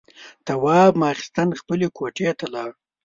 تواب 0.45 0.91
ماخستن 1.01 1.49
خپلې 1.59 1.87
کوټې 1.97 2.29
ته 2.39 2.45
لاړ. 2.53 2.69